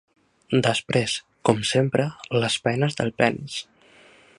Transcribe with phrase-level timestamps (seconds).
[0.67, 1.13] Desprès,
[1.51, 2.09] com sempre,
[2.45, 3.61] les penes del penis.